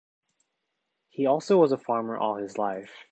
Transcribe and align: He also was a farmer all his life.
He 1.09 1.27
also 1.27 1.57
was 1.59 1.71
a 1.73 1.77
farmer 1.77 2.17
all 2.17 2.35
his 2.37 2.57
life. 2.57 3.05